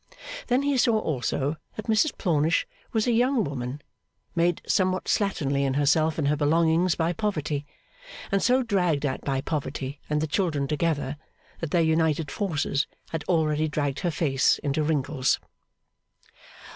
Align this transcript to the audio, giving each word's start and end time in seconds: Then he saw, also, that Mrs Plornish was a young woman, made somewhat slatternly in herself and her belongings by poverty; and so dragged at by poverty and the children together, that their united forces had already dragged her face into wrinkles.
Then 0.47 0.63
he 0.63 0.77
saw, 0.79 0.97
also, 0.97 1.57
that 1.75 1.85
Mrs 1.85 2.17
Plornish 2.17 2.65
was 2.91 3.05
a 3.05 3.11
young 3.11 3.43
woman, 3.43 3.83
made 4.33 4.63
somewhat 4.65 5.05
slatternly 5.05 5.61
in 5.63 5.75
herself 5.75 6.17
and 6.17 6.27
her 6.27 6.35
belongings 6.35 6.95
by 6.95 7.13
poverty; 7.13 7.67
and 8.31 8.41
so 8.41 8.63
dragged 8.63 9.05
at 9.05 9.21
by 9.23 9.41
poverty 9.41 9.99
and 10.09 10.19
the 10.19 10.25
children 10.25 10.67
together, 10.67 11.17
that 11.59 11.69
their 11.69 11.83
united 11.83 12.31
forces 12.31 12.87
had 13.11 13.23
already 13.25 13.67
dragged 13.67 13.99
her 13.99 14.09
face 14.09 14.57
into 14.63 14.81
wrinkles. 14.81 15.39